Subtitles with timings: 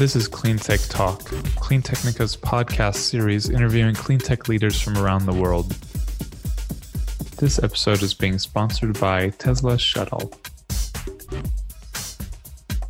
[0.00, 1.20] This is CleanTech Talk,
[1.60, 5.72] CleanTechnica's podcast series interviewing cleantech leaders from around the world.
[7.36, 10.32] This episode is being sponsored by Tesla Shuttle.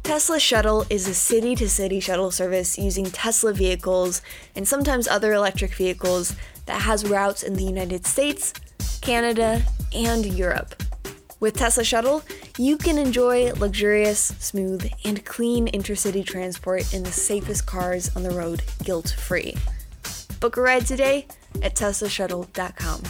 [0.05, 4.23] Tesla Shuttle is a city to city shuttle service using Tesla vehicles
[4.55, 6.37] and sometimes other electric vehicles
[6.67, 8.53] that has routes in the United States,
[9.01, 10.81] Canada, and Europe.
[11.41, 12.23] With Tesla Shuttle,
[12.61, 18.31] you can enjoy luxurious, smooth, and clean intercity transport in the safest cars on the
[18.31, 19.55] road guilt free.
[20.41, 21.27] Book a ride today
[21.63, 23.01] at TeslaShuttle.com.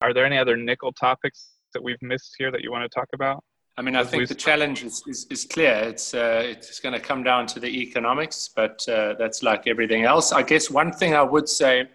[0.00, 3.08] Are there any other nickel topics that we've missed here that you want to talk
[3.12, 3.44] about?
[3.76, 5.74] I mean, I think the challenge is, is, is clear.
[5.74, 10.04] It's, uh, it's going to come down to the economics, but uh, that's like everything
[10.04, 10.32] else.
[10.32, 11.90] I guess one thing I would say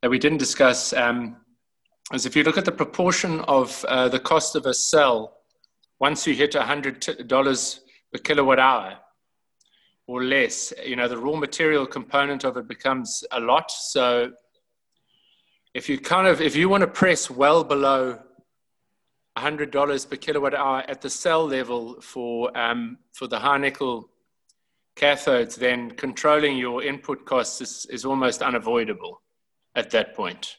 [0.00, 1.39] that we didn't discuss um,
[2.12, 5.36] is if you look at the proportion of uh, the cost of a cell
[6.00, 7.80] once you hit $100
[8.12, 8.98] per kilowatt hour
[10.06, 13.70] or less, you know, the raw material component of it becomes a lot.
[13.70, 14.32] So
[15.72, 18.18] if you kind of, if you want to press well below
[19.38, 24.10] $100 per kilowatt hour at the cell level for, um, for the high nickel
[24.96, 29.22] cathodes, then controlling your input costs is, is almost unavoidable
[29.76, 30.56] at that point.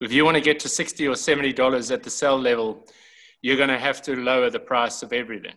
[0.00, 2.86] If you want to get to 60 or 70 dollars at the cell level,
[3.42, 5.54] you're going to have to lower the price of everything.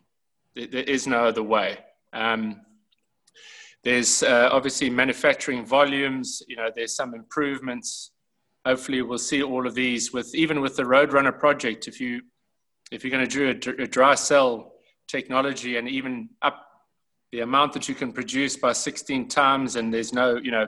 [0.55, 1.77] There is no other way.
[2.13, 2.61] Um,
[3.83, 6.41] there's uh, obviously manufacturing volumes.
[6.47, 8.11] You know, there's some improvements.
[8.65, 11.87] Hopefully, we'll see all of these with even with the Roadrunner project.
[11.87, 12.21] If you
[12.91, 14.73] if you're going to do a, a dry cell
[15.07, 16.65] technology and even up
[17.31, 20.67] the amount that you can produce by 16 times, and there's no you know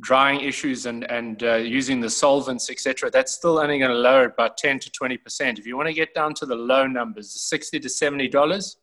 [0.00, 4.24] drying issues and, and uh, using the solvents, etc., that's still only going to lower
[4.26, 5.58] it by 10 to 20%.
[5.58, 8.76] If you want to get down to the low numbers, 60 to $70,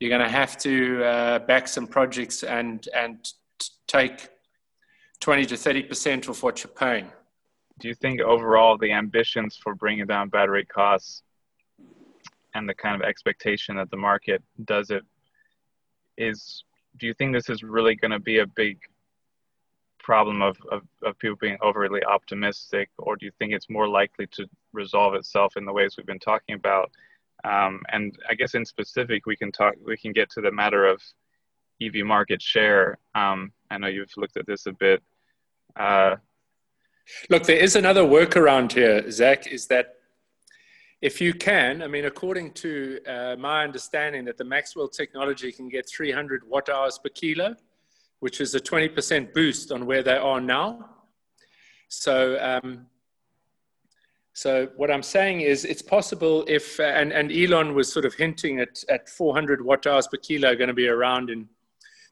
[0.00, 3.32] you're going to have to uh, back some projects and, and
[3.86, 4.28] take
[5.20, 7.10] 20 to 30% of what you're paying.
[7.78, 11.22] Do you think overall the ambitions for bringing down battery costs
[12.54, 15.04] and the kind of expectation that the market does it
[16.16, 16.64] is,
[16.98, 18.78] do you think this is really going to be a big
[20.06, 24.26] problem of, of, of people being overly optimistic, or do you think it's more likely
[24.28, 26.92] to resolve itself in the ways we've been talking about?
[27.42, 29.74] Um, and I guess in specific, we can talk.
[29.84, 31.02] We can get to the matter of
[31.82, 32.98] EV market share.
[33.16, 35.02] Um, I know you've looked at this a bit.
[35.74, 36.16] Uh,
[37.28, 39.46] Look, there is another workaround here, Zach.
[39.46, 39.94] Is that
[41.00, 45.68] if you can, I mean, according to uh, my understanding, that the Maxwell technology can
[45.68, 47.56] get 300 watt hours per kilo
[48.20, 50.90] which is a 20% boost on where they are now.
[51.88, 52.86] So, um,
[54.32, 58.14] so what I'm saying is it's possible if, uh, and, and Elon was sort of
[58.14, 61.48] hinting at, at 400 watt hours per kilo going to be around in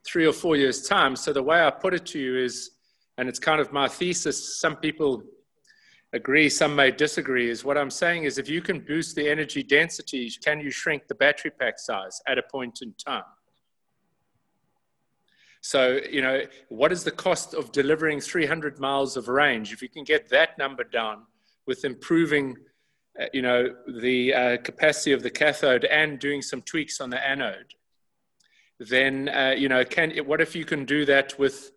[0.07, 1.15] three or four years time.
[1.15, 2.71] So the way I put it to you is,
[3.17, 5.23] and it's kind of my thesis, some people
[6.13, 9.61] agree, some may disagree, is what I'm saying is if you can boost the energy
[9.61, 13.23] density, can you shrink the battery pack size at a point in time?
[15.65, 19.73] So, you know, what is the cost of delivering 300 miles of range?
[19.73, 21.23] If you can get that number down
[21.65, 22.55] with improving,
[23.19, 27.19] uh, you know, the uh, capacity of the cathode and doing some tweaks on the
[27.19, 27.73] anode,
[28.79, 31.71] then, uh, you know, can, what if you can do that with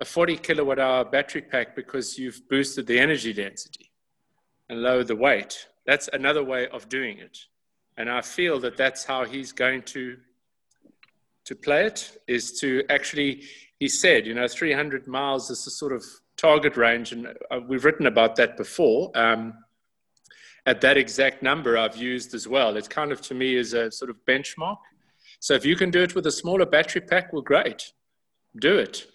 [0.00, 3.90] a 40 kilowatt hour battery pack because you've boosted the energy density
[4.68, 5.66] and lowered the weight?
[5.84, 7.38] That's another way of doing it.
[7.96, 10.18] And I feel that that's how he's going to
[11.44, 13.42] to play it is to actually,
[13.78, 16.04] he said, you know, 300 miles is the sort of
[16.36, 19.10] target range, and uh, we've written about that before.
[19.14, 19.54] Um,
[20.66, 22.76] at that exact number, I've used as well.
[22.76, 24.78] It kind of to me is a sort of benchmark.
[25.40, 27.92] So if you can do it with a smaller battery pack, well, great,
[28.60, 29.06] do it.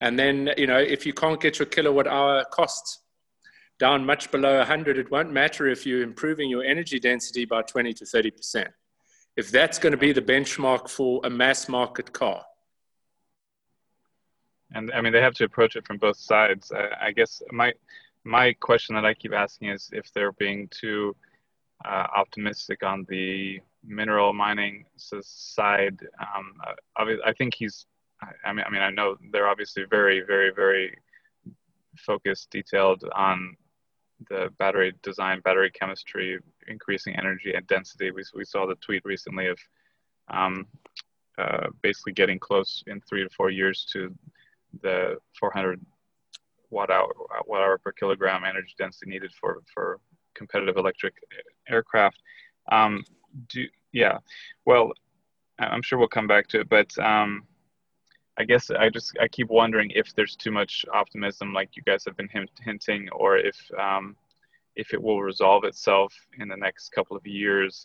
[0.00, 3.00] And then, you know, if you can't get your kilowatt hour costs
[3.78, 7.92] down much below 100, it won't matter if you're improving your energy density by 20
[7.94, 8.70] to 30 percent
[9.36, 12.44] if that's going to be the benchmark for a mass market car.
[14.74, 16.72] And I mean, they have to approach it from both sides.
[16.72, 17.72] I, I guess my
[18.24, 21.14] my question that I keep asking is if they're being too
[21.84, 25.98] uh, optimistic on the mineral mining side.
[26.20, 26.54] Um,
[26.96, 27.86] I, I think he's.
[28.44, 30.96] I mean, I mean, I know they're obviously very, very, very
[31.98, 33.56] focused, detailed on
[34.30, 36.38] the battery design, battery chemistry,
[36.68, 38.10] increasing energy and density.
[38.10, 39.58] We, we saw the tweet recently of
[40.28, 40.66] um,
[41.38, 44.14] uh, basically getting close in three to four years to
[44.82, 45.80] the 400
[46.70, 47.12] watt hour,
[47.46, 50.00] watt hour per kilogram energy density needed for, for
[50.34, 51.14] competitive electric
[51.68, 52.20] aircraft.
[52.70, 53.04] Um,
[53.48, 54.18] do, Yeah,
[54.64, 54.92] well,
[55.58, 57.44] I'm sure we'll come back to it, but um,
[58.36, 62.04] I guess I just I keep wondering if there's too much optimism, like you guys
[62.04, 64.16] have been hint- hinting, or if um,
[64.76, 67.84] if it will resolve itself in the next couple of years.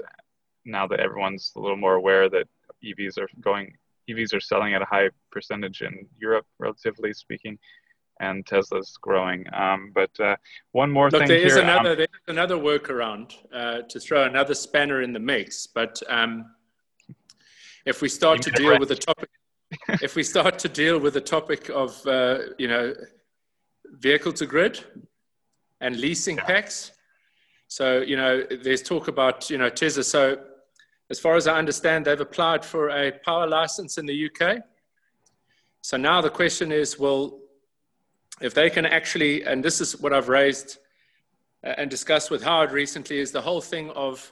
[0.65, 2.47] Now that everyone's a little more aware that
[2.83, 3.73] EVs are going,
[4.09, 7.57] EVs are selling at a high percentage in Europe, relatively speaking,
[8.19, 9.45] and Tesla's growing.
[9.53, 10.35] Um, but uh,
[10.71, 11.47] one more Look, thing there here.
[11.47, 15.67] is another um, there is another workaround uh, to throw another spanner in the mix.
[15.67, 16.45] But um,
[17.85, 19.29] if we start to deal with the topic,
[20.01, 22.93] if we start to deal with the topic of uh, you know
[23.99, 24.83] vehicle to grid
[25.81, 26.45] and leasing yeah.
[26.45, 26.91] packs,
[27.67, 30.03] so you know there's talk about you know Tesla.
[30.03, 30.37] So
[31.09, 34.59] as far as I understand, they've applied for a power license in the UK.
[35.81, 37.39] So now the question is, well,
[38.41, 40.77] if they can actually, and this is what I've raised
[41.63, 44.31] uh, and discussed with Howard recently, is the whole thing of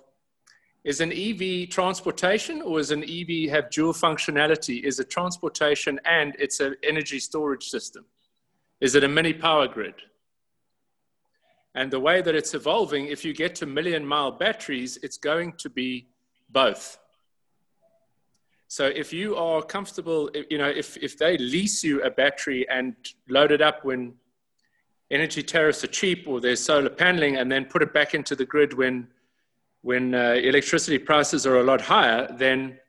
[0.84, 4.84] is an EV transportation or is an EV have dual functionality?
[4.84, 8.06] Is it transportation and it's an energy storage system?
[8.80, 9.96] Is it a mini power grid?
[11.78, 15.54] And the way that it's evolving, if you get to million mile batteries, it's going
[15.60, 16.08] to be
[16.50, 16.98] both.
[18.68, 22.96] So if you are comfortable, you know, if, if they lease you a battery and
[23.30, 24.16] load it up when
[25.12, 28.44] energy tariffs are cheap or there's solar paneling and then put it back into the
[28.44, 29.08] grid when,
[29.84, 32.80] when uh, electricity prices are a lot higher, then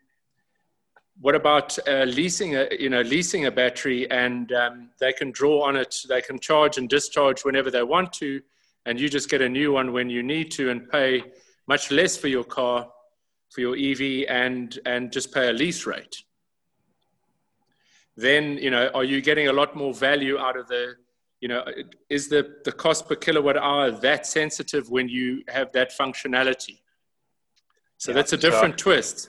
[1.21, 5.69] what about uh, leasing a, you know, leasing a battery and um, they can draw
[5.69, 8.41] on it, they can charge and discharge whenever they want to,
[8.89, 11.23] and you just get a new one when you need to and pay
[11.67, 12.89] much less for your car
[13.51, 16.17] for your EV and, and just pay a lease rate.
[18.17, 20.95] Then, you know, are you getting a lot more value out of the,
[21.43, 21.63] you know,
[22.09, 26.81] is the, the cost per kilowatt hour that sensitive when you have that functionality?
[27.99, 28.95] So yeah, that's a different sure.
[28.95, 29.29] twist.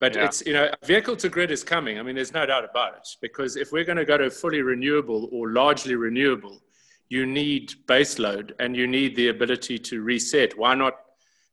[0.00, 0.24] But yeah.
[0.24, 2.00] it's, you know, vehicle to grid is coming.
[2.00, 3.08] I mean, there's no doubt about it.
[3.20, 6.60] Because if we're going to go to fully renewable or largely renewable,
[7.08, 10.58] you need base load and you need the ability to reset.
[10.58, 10.94] Why not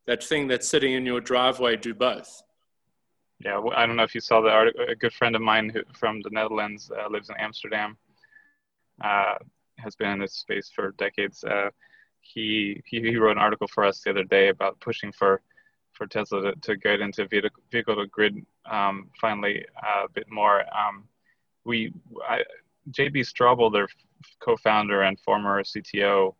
[0.05, 2.43] that thing that's sitting in your driveway do both.
[3.39, 4.85] Yeah, well, I don't know if you saw the article.
[4.87, 7.97] A good friend of mine who, from the Netherlands uh, lives in Amsterdam.
[9.03, 9.35] Uh,
[9.77, 11.43] has been in this space for decades.
[11.43, 11.69] Uh,
[12.21, 15.41] he, he, he wrote an article for us the other day about pushing for
[15.91, 20.29] for Tesla to, to get into vehicle, vehicle to grid um, finally uh, a bit
[20.29, 20.61] more.
[20.75, 21.05] Um,
[21.63, 21.93] we
[22.27, 22.41] I,
[22.91, 23.87] JB Straubel, their
[24.41, 26.35] co-founder and former CTO,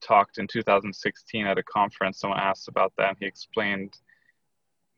[0.00, 2.20] talked in 2016 at a conference.
[2.20, 3.98] Someone asked about that, and he explained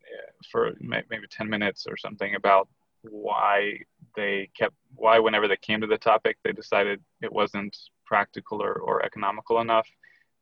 [0.02, 2.69] uh, for maybe 10 minutes or something about
[3.02, 3.78] why
[4.14, 8.75] they kept why whenever they came to the topic they decided it wasn't practical or,
[8.75, 9.87] or economical enough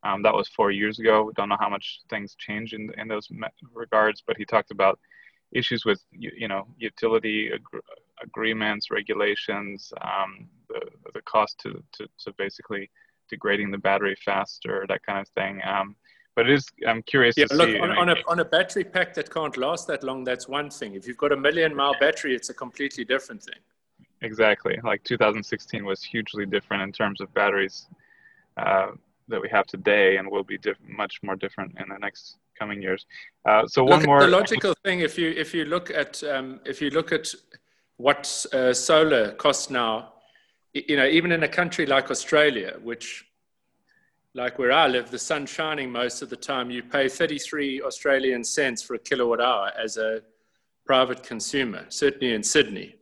[0.03, 3.07] um, that was four years ago we don't know how much things change in, in
[3.07, 3.27] those
[3.73, 4.99] regards but he talked about
[5.51, 7.51] issues with you, know utility
[8.23, 10.81] agreements regulations um, the,
[11.13, 12.89] the cost to, to, to basically
[13.29, 15.61] degrading the battery faster, that kind of thing.
[15.65, 15.95] Um,
[16.35, 17.79] but it is, I'm curious yeah, to look, see.
[17.79, 20.95] On, on, a, on a battery pack that can't last that long, that's one thing.
[20.95, 23.59] If you've got a million mile battery, it's a completely different thing.
[24.21, 24.77] Exactly.
[24.83, 27.87] Like 2016 was hugely different in terms of batteries
[28.57, 28.87] uh,
[29.29, 32.81] that we have today and will be diff- much more different in the next coming
[32.81, 33.05] years.
[33.47, 34.19] Uh, so one look, more.
[34.21, 37.27] The logical thing, if you, if you look at, um, if you look at
[37.97, 40.13] what uh, solar costs now
[40.75, 43.25] you know, even in a country like Australia, which,
[44.33, 48.43] like where I live, the sun's shining most of the time, you pay 33 Australian
[48.43, 50.21] cents for a kilowatt hour as a
[50.85, 52.95] private consumer, certainly in Sydney.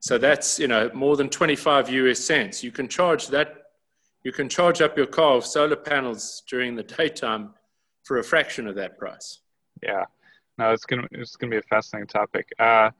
[0.00, 2.62] So that's, you know, more than 25 US cents.
[2.62, 3.56] You can charge that,
[4.22, 7.54] you can charge up your car with solar panels during the daytime
[8.04, 9.40] for a fraction of that price.
[9.82, 10.04] Yeah,
[10.58, 12.50] no, it's gonna it's gonna be a fascinating topic.
[12.58, 12.90] Uh,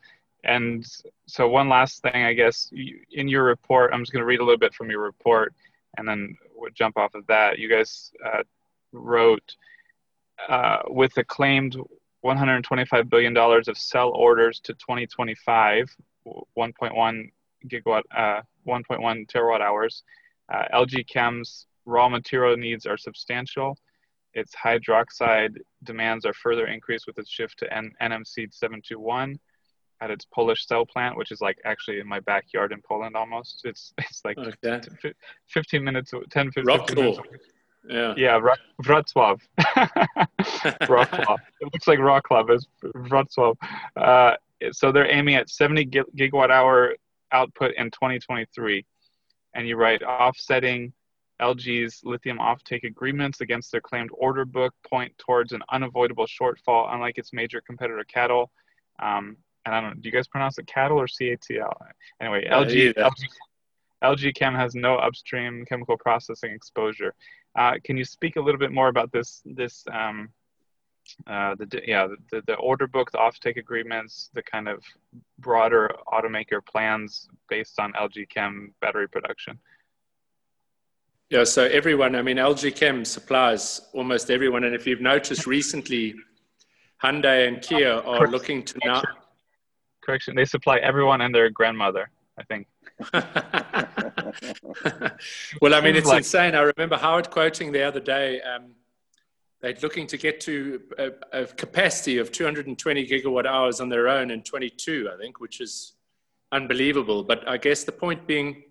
[0.45, 0.87] and
[1.27, 2.71] so one last thing, I guess,
[3.13, 5.55] in your report, I'm just going to read a little bit from your report,
[5.97, 7.59] and then we'll jump off of that.
[7.59, 8.43] You guys uh,
[8.93, 9.57] wrote
[10.49, 11.77] uh, with a claimed
[12.23, 15.95] 125 billion dollars of sell orders to 2025,
[16.57, 17.31] 1.1
[17.69, 20.03] gigawatt, uh, 1.1 terawatt hours.
[20.53, 23.77] Uh, LG Chem's raw material needs are substantial.
[24.35, 29.39] Its hydroxide demands are further increased with its shift to N- NMC 721
[30.01, 33.63] at its Polish cell plant, which is like actually in my backyard in Poland almost.
[33.65, 34.81] It's it's like okay.
[35.49, 37.19] 15 minutes, 10, 15 Rock minutes.
[37.89, 38.15] Yeah.
[38.17, 38.41] Yeah,
[38.83, 39.41] Wrocław.
[40.83, 41.39] Wrocław.
[41.61, 43.57] it looks like Wrocław is Wrocław.
[43.97, 44.37] Uh,
[44.73, 46.95] so they're aiming at 70 gigawatt hour
[47.33, 48.85] output in 2023.
[49.55, 50.93] And you write offsetting
[51.41, 57.17] LG's lithium offtake agreements against their claimed order book point towards an unavoidable shortfall, unlike
[57.17, 58.51] its major competitor, cattle.
[59.03, 61.73] Um, and I don't know, do you guys pronounce it cattle or CATL?
[62.21, 63.25] Anyway, uh, LG, LG,
[64.03, 67.15] LG Chem has no upstream chemical processing exposure.
[67.59, 70.31] Uh, can you speak a little bit more about this, this um,
[71.27, 74.85] uh, the yeah the, the order book, the offtake agreements, the kind of
[75.39, 79.59] broader automaker plans based on LG Chem battery production?
[81.31, 84.65] Yeah, so everyone, I mean, LG Chem supplies almost everyone.
[84.65, 86.15] And if you've noticed recently,
[87.03, 89.03] Hyundai and Kia are looking to now.
[90.01, 92.67] Correction, they supply everyone and their grandmother, I think.
[95.61, 96.19] well, I mean, it's like...
[96.19, 96.55] insane.
[96.55, 98.41] I remember Howard quoting the other day.
[98.43, 98.73] Um,
[99.61, 104.31] they're looking to get to a, a, capacity of 220 gigawatt hours on their own
[104.31, 105.95] in 22, I think, which is
[106.51, 107.23] unbelievable.
[107.23, 108.63] But I guess the point being,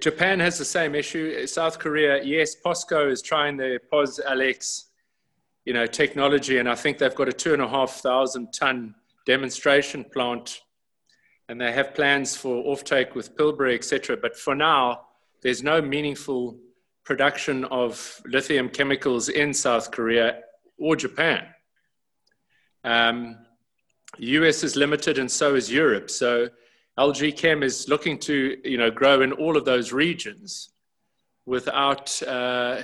[0.00, 1.46] Japan has the same issue.
[1.46, 4.84] South Korea, yes, POSCO is trying their PosLX,
[5.66, 8.94] you know, technology, and I think they've got a two and a half thousand ton
[9.26, 10.60] demonstration plant,
[11.48, 14.16] and they have plans for offtake with Pilbara, etc.
[14.16, 15.02] But for now,
[15.42, 16.58] there's no meaningful
[17.04, 20.40] production of lithium chemicals in South Korea
[20.78, 21.46] or Japan.
[22.84, 23.38] Um,
[24.18, 26.10] US is limited, and so is Europe.
[26.10, 26.48] So
[26.98, 30.70] LG Chem is looking to you know grow in all of those regions
[31.46, 32.82] without uh,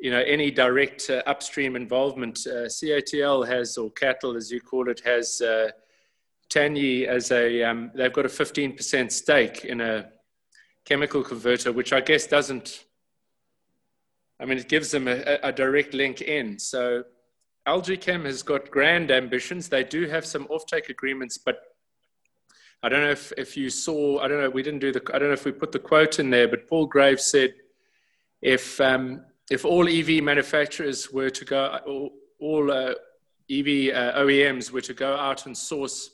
[0.00, 2.38] you know any direct uh, upstream involvement.
[2.46, 5.70] Uh, CATL has or CATL as you call it has uh,
[6.48, 10.10] Tianyi as a um, they've got a 15% stake in a
[10.84, 12.84] chemical converter, which I guess doesn't.
[14.40, 16.58] I mean, it gives them a, a direct link in.
[16.58, 17.04] So
[17.68, 19.68] LG has got grand ambitions.
[19.68, 21.60] They do have some offtake agreements, but
[22.82, 25.18] I don't know if, if you saw, I don't know, we didn't do the, I
[25.18, 27.54] don't know if we put the quote in there, but Paul Graves said
[28.40, 32.94] if, um, if all EV manufacturers were to go, all, all uh,
[33.50, 36.10] EV uh, OEMs were to go out and source,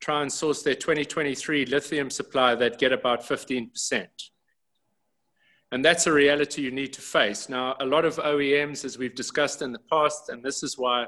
[0.00, 4.06] try and source their 2023 lithium supply, they'd get about 15%.
[5.70, 7.50] And that's a reality you need to face.
[7.50, 11.04] Now, a lot of OEMs, as we've discussed in the past, and this is why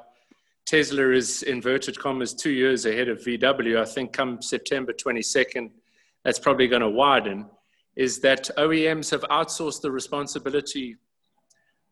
[0.66, 3.80] Tesla is inverted commas two years ahead of VW.
[3.80, 5.70] I think come September 22nd,
[6.22, 7.46] that's probably going to widen.
[7.96, 10.98] Is that OEMs have outsourced the responsibility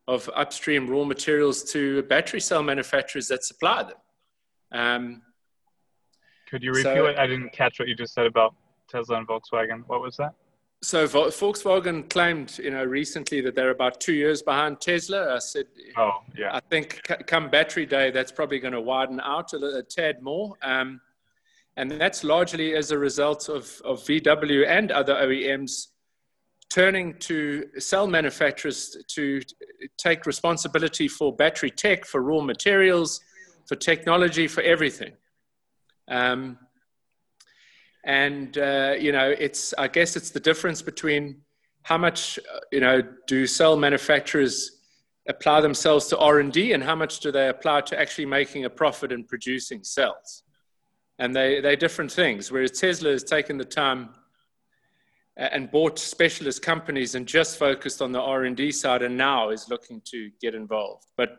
[0.09, 3.99] of upstream raw materials to battery cell manufacturers that supply them.
[4.73, 5.23] Um,
[6.49, 7.19] Could you repeat so, it?
[7.19, 8.55] I didn't catch what you just said about
[8.89, 9.85] Tesla and Volkswagen.
[9.87, 10.35] What was that?
[10.81, 15.35] So Volkswagen claimed, you know, recently that they're about two years behind Tesla.
[15.35, 16.55] I said, oh yeah.
[16.55, 20.57] I think come battery day, that's probably going to widen out a, a tad more,
[20.63, 21.01] um,
[21.77, 25.89] and that's largely as a result of of VW and other OEMs
[26.71, 29.41] turning to cell manufacturers to
[29.97, 33.21] take responsibility for battery tech, for raw materials,
[33.67, 35.13] for technology, for everything.
[36.09, 36.59] Um,
[38.05, 41.37] and uh, you know it's i guess it's the difference between
[41.83, 44.81] how much uh, you know do cell manufacturers
[45.29, 49.13] apply themselves to r&d and how much do they apply to actually making a profit
[49.13, 50.43] and producing cells
[51.19, 54.09] and they, they're different things whereas tesla has taken the time
[55.39, 60.03] and bought specialist companies and just focused on the r&d side and now is looking
[60.05, 61.39] to get involved but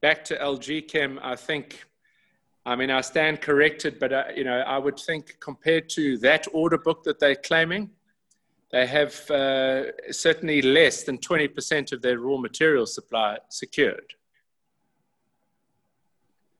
[0.00, 1.84] back to lg chem i think
[2.66, 6.46] I mean, I stand corrected, but uh, you know, I would think compared to that
[6.52, 7.90] order book that they're claiming,
[8.70, 14.14] they have uh, certainly less than 20% of their raw material supply secured.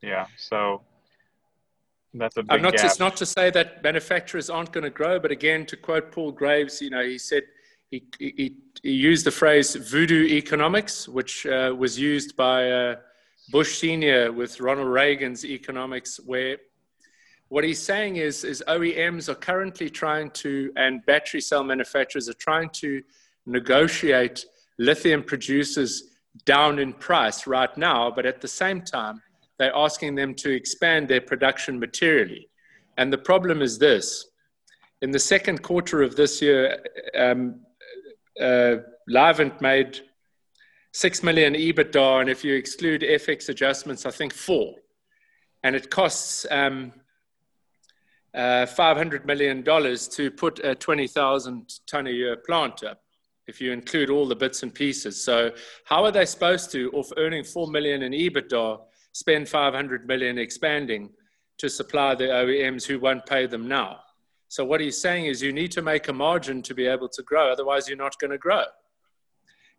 [0.03, 0.83] Yeah, so
[2.14, 2.85] that's a big I'm not, gap.
[2.87, 6.33] It's not to say that manufacturers aren't going to grow, but again, to quote Paul
[6.33, 7.42] Graves, you know, he said
[7.90, 12.97] he, he, he used the phrase voodoo economics, which uh, was used by uh,
[13.50, 16.59] Bush Senior with Ronald Reagan's economics, where
[17.49, 22.35] what he's saying is, is OEMs are currently trying to, and battery cell manufacturers are
[22.35, 23.02] trying to
[23.47, 24.47] negotiate
[24.78, 29.23] lithium producers down in price right now, but at the same time,
[29.58, 32.49] they're asking them to expand their production materially.
[32.96, 34.26] And the problem is this
[35.02, 36.82] in the second quarter of this year,
[37.18, 37.61] um,
[38.40, 38.76] uh,
[39.11, 40.00] Livent made
[40.92, 44.76] 6 million EBITDA, and if you exclude FX adjustments, I think four.
[45.62, 46.92] And it costs um,
[48.32, 53.00] uh, $500 million to put a 20,000 ton a year plant up,
[53.46, 55.23] if you include all the bits and pieces.
[55.23, 55.50] So,
[55.84, 58.80] how are they supposed to, off earning 4 million in EBITDA,
[59.14, 61.11] spend 500 million expanding
[61.56, 64.00] to supply the OEMs who won't pay them now?
[64.49, 67.23] So what he's saying is you need to make a margin to be able to
[67.23, 68.64] grow, otherwise you're not going to grow.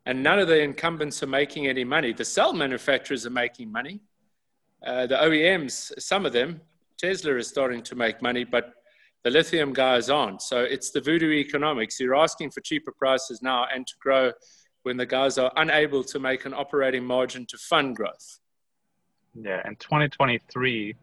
[0.04, 2.12] And none of the incumbents are making any money.
[2.12, 4.00] The cell manufacturers are making money.
[4.84, 6.60] Uh, the OEMs, some of them,
[6.98, 8.72] Tesla is starting to make money, but
[9.24, 10.40] the lithium guys aren't.
[10.42, 11.98] So it's the voodoo economics.
[11.98, 14.32] You're asking for cheaper prices now and to grow
[14.84, 18.38] when the guys are unable to make an operating margin to fund growth.
[19.38, 20.94] Yeah, and 2023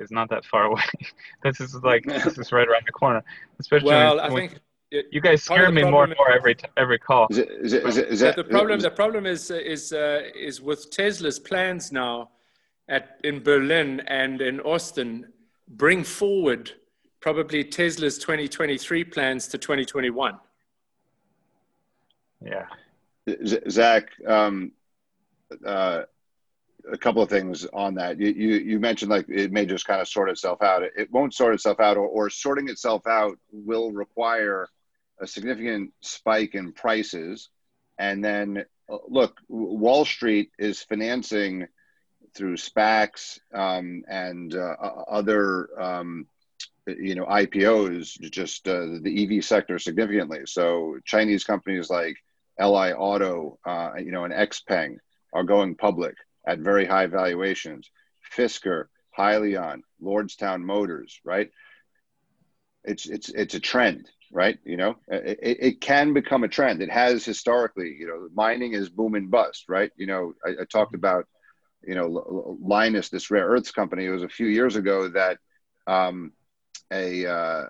[0.00, 0.82] is not that far away.
[1.42, 3.22] this is like this is right around the corner.
[3.60, 6.98] Especially well, when, I think it, you guys scare me more and more every every
[6.98, 7.28] call.
[7.30, 8.80] Is it, is it, is it, is that, the problem?
[8.80, 12.30] The problem is is uh, is with Tesla's plans now
[12.88, 15.32] at in Berlin and in Austin
[15.68, 16.72] bring forward
[17.20, 20.38] probably Tesla's 2023 plans to 2021.
[22.44, 22.66] Yeah.
[23.70, 24.72] Zach, um,
[25.64, 26.02] uh,
[26.90, 28.18] a couple of things on that.
[28.18, 30.82] You, you, you mentioned like it may just kind of sort itself out.
[30.82, 34.68] It, it won't sort itself out, or, or sorting itself out will require
[35.20, 37.48] a significant spike in prices.
[37.98, 41.66] And then, uh, look, Wall Street is financing
[42.34, 44.74] through SPACs um, and uh,
[45.08, 46.26] other, um,
[46.86, 50.40] you know, IPOs, just uh, the EV sector significantly.
[50.46, 52.16] So Chinese companies like
[52.58, 54.96] Li Auto, uh, you know, and XPeng
[55.32, 56.14] are going public
[56.46, 57.90] at very high valuations.
[58.36, 58.86] Fisker,
[59.18, 61.50] Hyliion, Lordstown Motors, right?
[62.84, 64.58] It's it's it's a trend, right?
[64.64, 66.82] You know, it, it can become a trend.
[66.82, 67.94] It has historically.
[67.98, 69.92] You know, mining is boom and bust, right?
[69.96, 71.26] You know, I, I talked about,
[71.82, 74.06] you know, Lynas, this rare earths company.
[74.06, 75.38] It was a few years ago that.
[75.86, 76.32] Um,
[76.92, 77.64] a uh,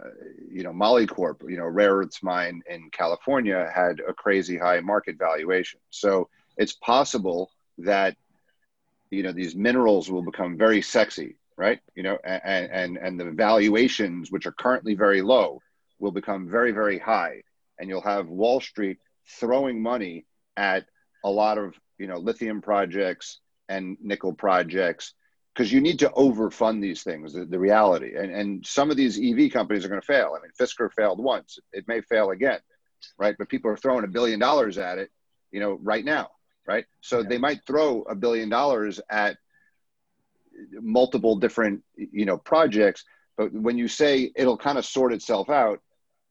[0.50, 5.16] you know Molycorp, you know rare earths mine in California had a crazy high market
[5.16, 5.80] valuation.
[5.90, 8.16] So it's possible that
[9.12, 11.80] you know these minerals will become very sexy right?
[11.94, 15.60] You know and and and the valuations which are currently very low
[15.98, 17.42] will become very very high.
[17.78, 18.98] And you'll have wall street
[19.40, 20.86] throwing money at
[21.24, 25.14] a lot of you know lithium projects and nickel projects
[25.54, 28.16] because you need to overfund these things the, the, reality.
[28.16, 30.34] And and some of these ev companies are going to fail.
[30.36, 31.58] I mean fisker failed once.
[31.72, 32.60] It may fail again
[33.18, 33.34] right?
[33.36, 35.10] But people are throwing a billion dollars at it
[35.50, 36.30] you know right now
[36.66, 36.84] right?
[37.00, 37.28] So yeah.
[37.28, 39.36] they might throw a billion dollars at
[40.72, 43.04] multiple different, you know, projects.
[43.36, 45.80] But when you say it'll kind of sort itself out,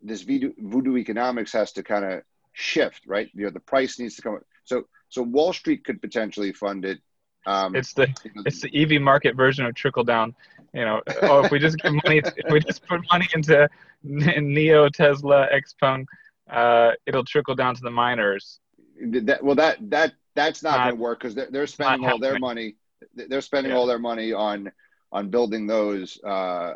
[0.02, 2.22] this voodoo, voodoo economics has to kind of
[2.54, 3.30] shift, right?
[3.34, 4.40] You know, the price needs to come.
[4.64, 7.00] So, so Wall Street could potentially fund it.
[7.46, 10.36] Um, it's the you know, it's the EV market version of trickle down.
[10.74, 13.68] You know, oh, if we just give money, if we just put money into
[14.06, 16.06] NIO, Tesla, Xpeng,
[16.50, 18.60] uh, it'll trickle down to the miners.
[19.04, 22.20] That well, that that that's not, not going to work because they're, they're spending all
[22.20, 22.76] their money.
[23.16, 23.78] They're spending yeah.
[23.78, 24.72] all their money on
[25.12, 26.74] on building those uh,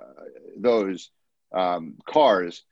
[0.58, 1.10] those
[1.54, 2.64] um, cars.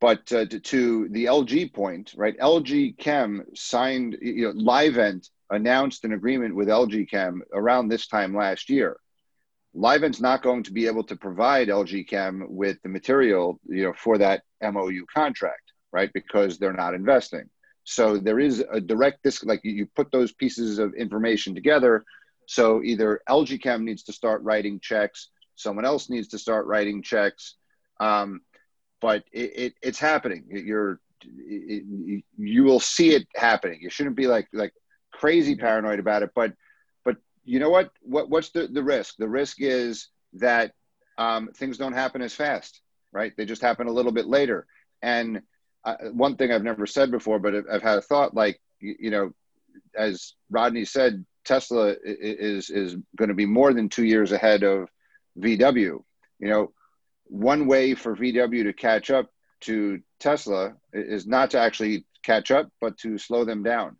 [0.00, 2.38] But uh, to, to, the LG point, right?
[2.38, 8.34] LG Chem signed, you know, Livent announced an agreement with LG Chem around this time
[8.34, 8.96] last year.
[9.76, 13.92] Livent's not going to be able to provide LG Chem with the material, you know,
[13.92, 16.10] for that MOU contract, right?
[16.14, 17.50] Because they're not investing.
[17.84, 22.04] So there is a direct disc, like you, put those pieces of information together.
[22.46, 27.02] So either LG Chem needs to start writing checks, someone else needs to start writing
[27.02, 27.56] checks.
[27.98, 28.40] Um,
[29.00, 30.44] but it, it, it's happening.
[30.48, 33.78] You're, it, you will see it happening.
[33.80, 34.72] You shouldn't be like, like
[35.12, 36.52] crazy paranoid about it, but,
[37.04, 39.16] but you know what, what, what's the, the risk?
[39.18, 40.72] The risk is that
[41.18, 42.80] um, things don't happen as fast,
[43.12, 43.32] right?
[43.36, 44.66] They just happen a little bit later.
[45.02, 45.42] And
[46.12, 49.32] one thing I've never said before, but I've had a thought like, you, you know,
[49.94, 54.88] as Rodney said, Tesla is is going to be more than two years ahead of
[55.38, 56.02] VW.
[56.38, 56.72] You know,
[57.24, 59.30] one way for VW to catch up
[59.62, 63.96] to Tesla is not to actually catch up, but to slow them down.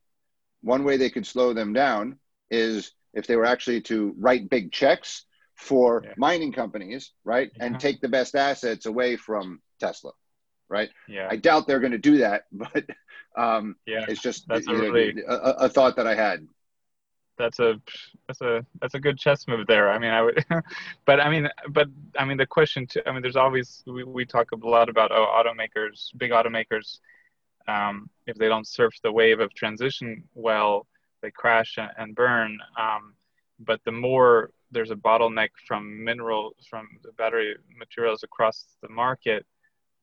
[0.62, 2.18] One way they could slow them down
[2.50, 6.12] is if they were actually to write big checks for yeah.
[6.16, 7.64] mining companies, right, yeah.
[7.64, 10.12] and take the best assets away from Tesla
[10.70, 10.88] right?
[11.09, 11.28] Yeah.
[11.30, 12.85] I doubt they're going to do that, but
[13.37, 16.46] um, yeah, it's just that's a, really, a, a, thought that I had.
[17.38, 17.80] That's a
[18.26, 19.90] that's a that's a good chess move there.
[19.90, 20.44] I mean, I would,
[21.04, 23.00] but I mean, but I mean, the question too.
[23.06, 26.98] I mean, there's always we, we talk a lot about oh, automakers, big automakers.
[27.68, 30.87] Um, if they don't surf the wave of transition well,
[31.22, 32.59] they crash and burn.
[32.78, 33.14] Um,
[33.61, 39.46] but the more there's a bottleneck from mineral from the battery materials across the market,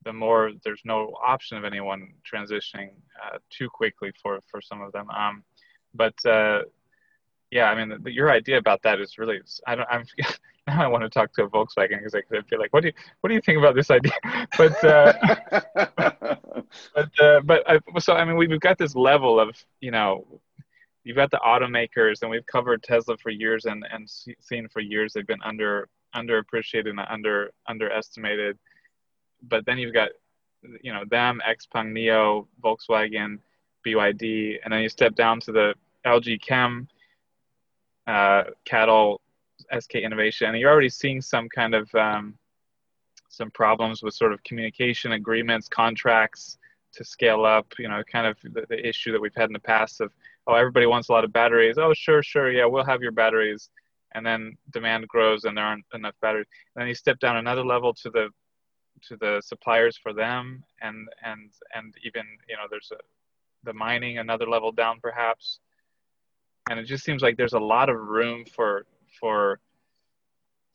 [0.04, 2.90] the more there's no option of anyone transitioning
[3.24, 5.08] uh, too quickly for for some of them.
[5.10, 5.42] Um,
[5.94, 6.62] but uh,
[7.50, 9.40] yeah, I mean, the, your idea about that is really.
[9.66, 9.88] I don't.
[9.90, 10.04] I'm
[10.68, 10.82] now.
[10.82, 13.28] I want to talk to a Volkswagen because I feel like, what do you, what
[13.28, 14.12] do you think about this idea?
[14.56, 15.12] But, uh,
[16.94, 20.40] but, uh, but I, so I mean, we've got this level of, you know,
[21.04, 24.08] you've got the automakers, and we've covered Tesla for years, and and
[24.40, 28.58] seen for years they've been under underappreciated and under underestimated.
[29.42, 30.10] But then you've got,
[30.82, 33.38] you know, them, XPeng, NIO, Volkswagen,
[33.86, 35.74] BYD, and then you step down to the
[36.06, 36.88] LG Chem
[38.06, 39.18] uh, CATL,
[39.78, 42.36] SK Innovation, and you're already seeing some kind of um,
[43.28, 46.58] some problems with sort of communication agreements, contracts
[46.94, 47.66] to scale up.
[47.78, 50.10] You know, kind of the, the, issue that we've had in the past of
[50.46, 51.76] oh, everybody wants a lot of batteries.
[51.78, 53.68] Oh, sure, sure, yeah, we'll have your batteries,
[54.12, 56.46] and then demand grows and there aren't enough batteries.
[56.74, 58.28] And then you step down another level to the
[59.08, 62.98] to the suppliers for them, and and and even you know there's a
[63.64, 65.60] the mining another level down perhaps.
[66.70, 68.86] And it just seems like there's a lot of room for
[69.20, 69.58] for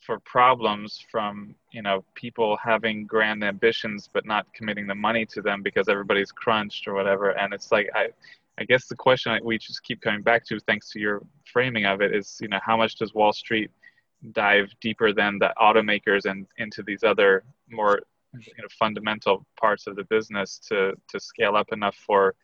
[0.06, 5.42] for problems from you know people having grand ambitions but not committing the money to
[5.42, 7.32] them because everybody's crunched or whatever.
[7.32, 8.08] And it's like i
[8.58, 12.02] i guess the question we just keep coming back to thanks to your framing of
[12.02, 13.72] it is you know how much does wall street
[14.32, 18.00] dive deeper than the automakers and into these other more
[18.34, 22.36] you know fundamental parts of the business to to scale up enough for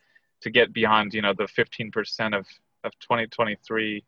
[0.42, 2.46] to get beyond you know the 15% of
[2.84, 4.04] of 2023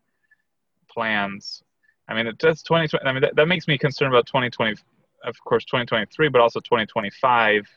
[0.90, 1.64] plans.
[2.08, 3.06] I mean, it does 2020.
[3.06, 4.76] I mean, that, that makes me concerned about 2020,
[5.24, 7.68] of course, 2023, but also 2025,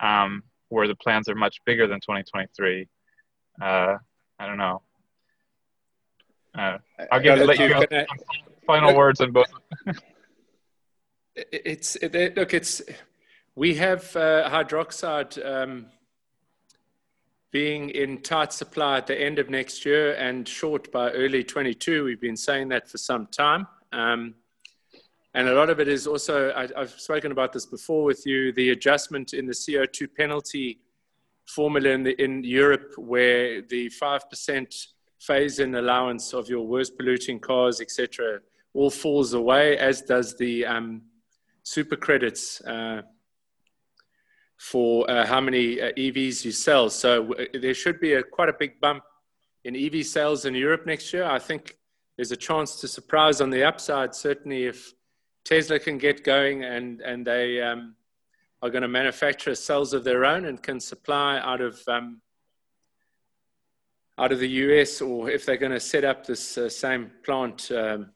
[0.00, 2.88] um, where the plans are much bigger than 2023.
[3.60, 3.96] Uh,
[4.38, 4.82] I don't know.
[6.56, 6.78] Uh,
[7.12, 8.06] I'll give let you
[8.66, 9.46] final words on both.
[11.36, 12.82] it's it, look, it's
[13.58, 15.34] we have uh, hydroxide.
[15.44, 15.86] Um,
[17.50, 22.04] being in tight supply at the end of next year and short by early 22.
[22.04, 23.66] We've been saying that for some time.
[23.90, 24.34] Um,
[25.32, 28.52] and a lot of it is also, I, have spoken about this before with you,
[28.52, 30.78] the adjustment in the CO2 penalty
[31.46, 34.86] formula in, the, in Europe, where the 5%
[35.20, 38.40] phase in allowance of your worst polluting cars, etc.,
[38.74, 41.00] all falls away, as does the um,
[41.62, 42.60] super credits.
[42.60, 43.00] Uh,
[44.58, 46.90] for uh, how many uh, EVs you sell.
[46.90, 49.04] So uh, there should be a, quite a big bump
[49.64, 51.24] in EV sales in Europe next year.
[51.24, 51.78] I think
[52.16, 54.92] there's a chance to surprise on the upside, certainly if
[55.44, 57.94] Tesla can get going and, and they um,
[58.60, 62.20] are going to manufacture cells of their own and can supply out of, um,
[64.18, 67.70] out of the US, or if they're going to set up this uh, same plant
[67.70, 68.10] um,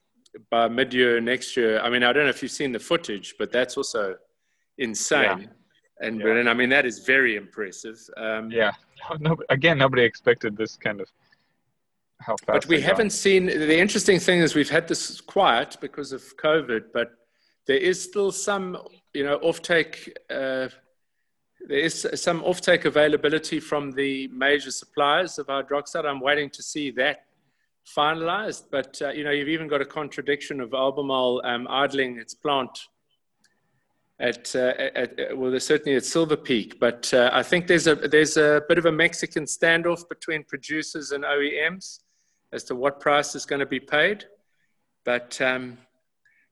[0.51, 1.79] by mid year next year.
[1.79, 4.17] I mean, I don't know if you've seen the footage, but that's also
[4.77, 5.43] insane.
[5.43, 5.47] Yeah
[6.03, 6.25] and yeah.
[6.25, 6.49] Berlin.
[6.49, 7.99] I mean, that is very impressive.
[8.17, 8.73] Um, yeah.
[9.19, 11.09] No, again, nobody expected this kind of
[12.21, 12.47] how fast.
[12.47, 13.47] But we haven't seen.
[13.47, 17.11] The interesting thing is we've had this quiet because of COVID, but
[17.67, 18.79] there is still some,
[19.13, 20.09] you know, offtake.
[20.31, 20.69] Uh,
[21.67, 26.05] there is some offtake availability from the major suppliers of hydroxide.
[26.05, 27.25] I'm waiting to see that
[27.97, 28.65] finalized.
[28.71, 32.89] But uh, you know, you've even got a contradiction of Albemarle um, idling its plant
[34.23, 35.19] at, uh, at,
[35.59, 36.79] certainly at Silver Peak.
[36.79, 41.11] But uh, I think there's a there's a bit of a Mexican standoff between producers
[41.11, 41.99] and OEMs
[42.53, 44.25] as to what price is going to be paid.
[45.05, 45.77] But um,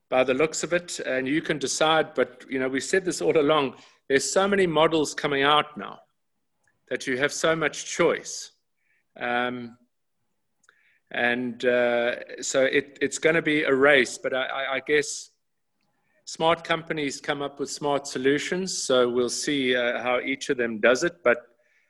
[0.09, 2.13] by the looks of it, and you can decide.
[2.13, 3.75] But you know, we said this all along.
[4.09, 5.99] There's so many models coming out now
[6.89, 8.51] that you have so much choice.
[9.17, 9.77] Um,
[11.11, 15.30] and uh, so it, it's going to be a race, but I, I guess
[16.31, 18.77] smart companies come up with smart solutions.
[18.77, 21.21] So we'll see uh, how each of them does it.
[21.25, 21.39] But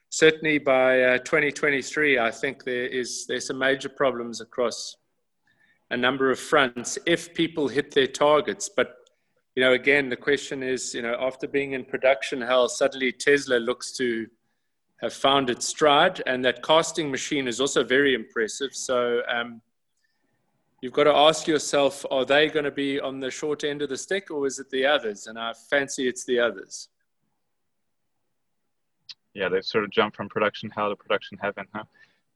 [0.10, 4.96] certainly by uh, 2023, I think there is there's some major problems across
[5.92, 8.68] a number of fronts if people hit their targets.
[8.68, 8.96] But
[9.56, 13.58] you know, again, the question is, you know, after being in production hell, suddenly Tesla
[13.58, 14.26] looks to
[15.02, 18.74] have found its stride, and that casting machine is also very impressive.
[18.74, 19.22] So.
[19.30, 19.62] Um,
[20.82, 23.90] you've got to ask yourself are they going to be on the short end of
[23.90, 25.28] the stick or is it the others?
[25.28, 26.90] And I fancy it's the others.
[29.34, 31.84] Yeah, they've sort of jumped from production hell to production heaven, huh?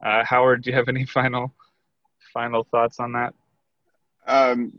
[0.03, 1.53] Uh, Howard, do you have any final
[2.33, 3.33] final thoughts on that?
[4.27, 4.73] Um,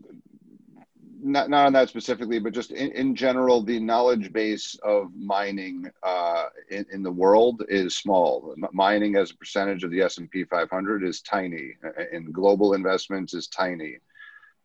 [1.26, 5.90] not, not on that specifically, but just in, in general, the knowledge base of mining
[6.02, 8.54] uh, in, in the world is small.
[8.72, 11.72] Mining as a percentage of the S&P 500 is tiny,
[12.12, 13.96] and global investments is tiny.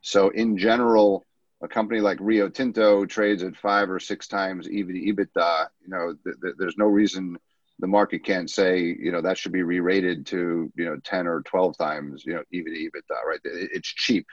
[0.02, 1.26] So in general,
[1.63, 5.67] a company like Rio Tinto trades at five or six times EBITDA.
[5.82, 7.38] You know, th- th- there's no reason
[7.80, 11.41] the market can't say, you know, that should be re-rated to, you know, 10 or
[11.41, 13.39] 12 times, you know, EBITDA, right?
[13.43, 14.28] It's cheap.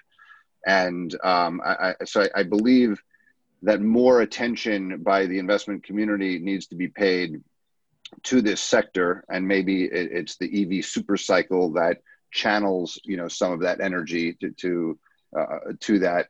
[0.67, 3.03] And um, I, I, so I, I believe
[3.63, 7.43] that more attention by the investment community needs to be paid
[8.25, 9.25] to this sector.
[9.29, 11.99] And maybe it, it's the EV super cycle that
[12.31, 14.99] channels, you know, some of that energy to, to,
[15.39, 16.29] uh, to that.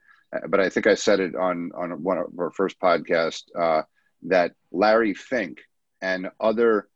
[0.48, 3.82] But I think I said it on, on one of our first podcast uh,
[4.24, 5.58] that Larry Fink
[6.00, 6.88] and other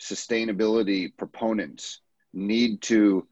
[0.00, 2.00] sustainability proponents
[2.32, 3.26] need to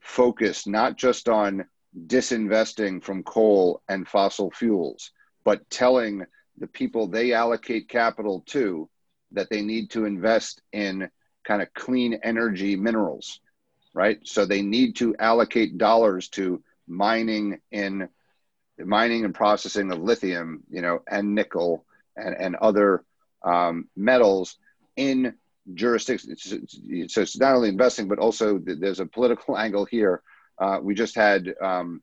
[0.00, 1.64] focus not just on
[2.06, 5.12] disinvesting from coal and fossil fuels,
[5.44, 6.24] but telling
[6.58, 8.88] the people they allocate capital to
[9.32, 11.08] that they need to invest in
[11.44, 13.40] kind of clean energy minerals,
[13.94, 14.18] right?
[14.24, 18.08] So they need to allocate dollars to mining in
[18.78, 21.84] mining and processing of lithium, you know, and nickel
[22.16, 23.04] and, and other
[23.42, 24.56] um, metals
[24.96, 25.34] in
[25.74, 26.72] jurisdictions.
[27.12, 30.22] So it's not only investing, but also there's a political angle here.
[30.60, 32.02] Uh, we just had um,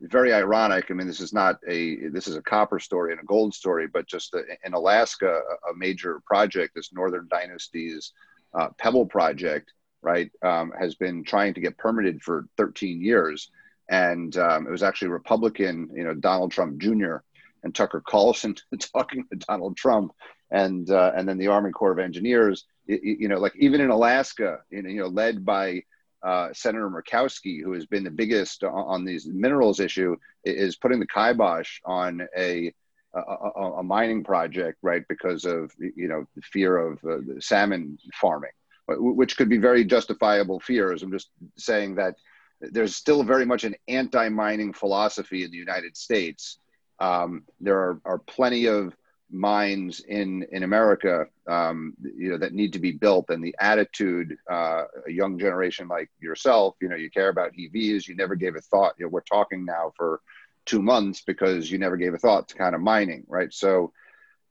[0.00, 0.90] very ironic.
[0.90, 3.86] I mean, this is not a this is a copper story and a gold story,
[3.86, 8.12] but just in Alaska, a major project, this Northern Dynasty's
[8.54, 13.50] uh, Pebble project, right, um, has been trying to get permitted for 13 years,
[13.88, 17.16] and um, it was actually Republican, you know, Donald Trump Jr.
[17.62, 18.54] and Tucker Carlson
[18.92, 20.12] talking to Donald Trump
[20.50, 22.66] and uh, and then the Army Corps of Engineers.
[22.86, 25.84] You, you know, like even in Alaska, you know led by
[26.22, 31.06] uh, Senator Murkowski, who has been the biggest on, these minerals issue, is putting the
[31.06, 32.72] kibosh on a
[33.14, 35.06] a, a, mining project, right?
[35.06, 38.52] Because of you know the fear of uh, salmon farming,
[38.88, 41.02] which could be very justifiable fears.
[41.02, 42.14] I'm just saying that
[42.60, 46.58] there's still very much an anti-mining philosophy in the United States.
[47.00, 48.96] Um, there are, are plenty of
[49.32, 54.36] mines in in America, um, you know, that need to be built, and the attitude,
[54.50, 58.06] uh, a young generation like yourself, you know, you care about EVs.
[58.06, 58.94] You never gave a thought.
[58.98, 60.20] You know, we're talking now for
[60.66, 63.52] two months because you never gave a thought to kind of mining, right?
[63.52, 63.92] So.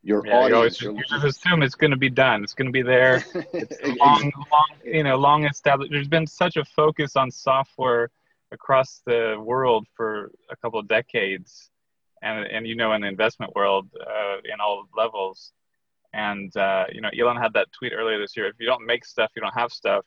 [0.03, 2.41] Your yeah, audience, you, always, you just assume it's going to be done.
[2.43, 3.23] It's going to be there.
[3.53, 5.91] It's long, long, you know, long established.
[5.91, 8.09] There's been such a focus on software
[8.51, 11.70] across the world for a couple of decades
[12.21, 15.51] and and you know in the investment world uh, in all levels.
[16.13, 19.05] And uh, you know elon had that tweet earlier this year if you don't make
[19.05, 20.05] stuff you don't have stuff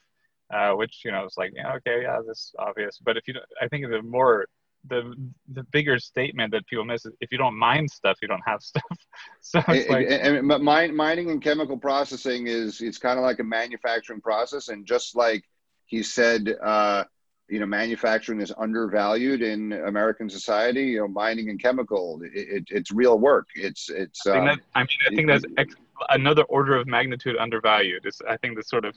[0.52, 2.98] uh, which you know it's like yeah okay yeah this is obvious.
[3.02, 4.46] But if you don't i think the more
[4.88, 5.14] the
[5.52, 8.62] the bigger statement that people miss is if you don't mine stuff you don't have
[8.70, 8.82] stuff.
[9.40, 13.38] So it's like and, and mine, mining and chemical processing is it's kind of like
[13.38, 14.68] a manufacturing process.
[14.68, 15.44] And just like
[15.86, 17.04] he said uh,
[17.48, 20.84] you know manufacturing is undervalued in American society.
[20.84, 23.48] You know, mining and chemical, it, it, it's real work.
[23.54, 24.26] It's it's.
[24.26, 25.74] I, think that, um, I mean, I think that's ex-
[26.10, 28.02] another order of magnitude undervalued.
[28.04, 28.94] It's, I think the sort of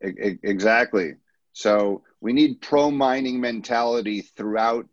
[0.00, 1.14] exactly.
[1.52, 4.86] So we need pro mining mentality throughout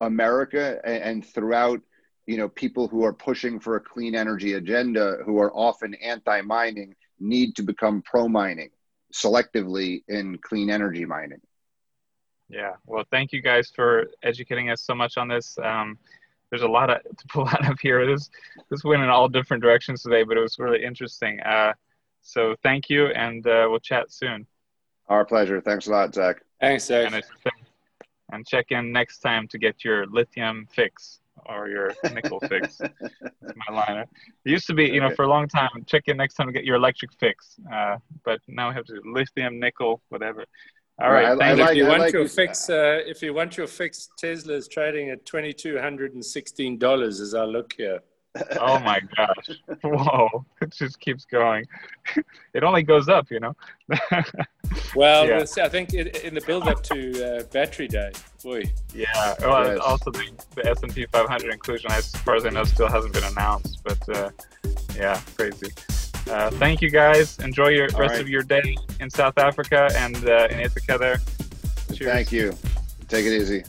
[0.00, 1.80] America and, and throughout
[2.26, 6.40] you know people who are pushing for a clean energy agenda who are often anti
[6.42, 8.70] mining need to become pro mining
[9.12, 11.40] selectively in clean energy mining.
[12.48, 12.72] Yeah.
[12.86, 15.58] Well, thank you guys for educating us so much on this.
[15.62, 15.98] Um,
[16.50, 18.06] there's a lot of, to pull out of here.
[18.06, 18.30] This
[18.70, 21.40] this went in all different directions today, but it was really interesting.
[21.40, 21.72] Uh,
[22.22, 24.46] so thank you, and uh, we'll chat soon.
[25.08, 25.60] Our pleasure.
[25.60, 26.42] Thanks a lot, Zach.
[26.60, 27.12] Thanks, Zach.
[27.12, 27.22] And,
[28.32, 32.78] and check in next time to get your lithium fix or your nickel fix.
[33.00, 33.98] That's my line.
[33.98, 34.08] It
[34.44, 36.64] used to be, you know, for a long time, check in next time to get
[36.64, 37.56] your electric fix.
[37.72, 40.44] Uh, but now we have to do lithium, nickel, whatever.
[40.98, 41.26] All right.
[41.26, 44.08] I, I like, if you want like your fix, uh, if you want your fix,
[44.16, 48.00] Tesla is trading at twenty two hundred and sixteen dollars as I look here.
[48.60, 49.50] oh my gosh!
[49.82, 50.44] Whoa!
[50.62, 51.66] It just keeps going.
[52.54, 53.54] It only goes up, you know.
[54.94, 55.44] well, yeah.
[55.62, 58.62] I think it, in the build-up to uh, Battery Day, boy.
[58.94, 59.34] Yeah.
[59.40, 59.80] Well, yes.
[59.80, 63.12] also the, the S and P 500 inclusion, as far as I know, still hasn't
[63.12, 63.82] been announced.
[63.84, 64.30] But uh,
[64.94, 65.70] yeah, crazy.
[66.28, 67.38] Uh, thank you guys.
[67.38, 68.20] Enjoy your All rest right.
[68.20, 71.18] of your day in South Africa and uh, in Ithaca there.
[71.94, 72.12] Cheers.
[72.12, 72.52] Thank you.
[73.08, 73.62] Take it easy.